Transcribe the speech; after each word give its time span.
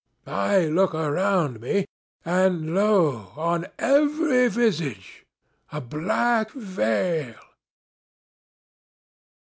I 0.25 0.65
look 0.65 0.95
around 0.95 1.59
me, 1.59 1.85
and, 2.25 2.73
lo! 2.73 3.33
on 3.35 3.67
every 3.77 4.47
visage 4.47 5.27
a 5.71 5.79
black 5.79 6.49
veil!" 6.53 7.35